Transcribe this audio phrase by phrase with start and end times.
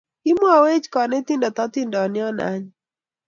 [0.23, 2.63] Kimwochi konetinde otindiot ne anyiny